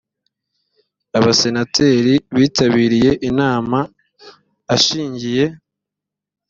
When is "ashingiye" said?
4.75-5.45